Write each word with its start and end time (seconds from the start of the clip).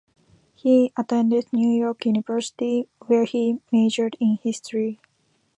He 0.55 0.91
attended 0.97 1.53
New 1.53 1.69
York 1.69 2.07
University, 2.07 2.89
where 3.05 3.25
he 3.25 3.59
majored 3.71 4.17
in 4.19 4.39
history. 4.41 4.99